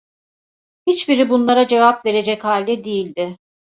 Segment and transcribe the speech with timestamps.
[0.87, 3.37] Hiçbiri bunlara cevap verecek halde değildi.